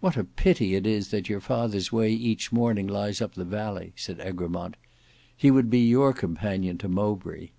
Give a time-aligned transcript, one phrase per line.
[0.00, 3.92] "What a pity it is that your father's way each morning lies up the valley,"
[3.94, 4.74] said Egremont;
[5.36, 7.50] "he would be your companion to Mowbray."